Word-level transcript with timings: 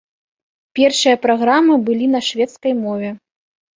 Першыя 0.79 1.19
праграмы 1.27 1.73
былі 1.91 2.07
на 2.17 2.25
шведскай 2.31 2.73
мове. 2.85 3.09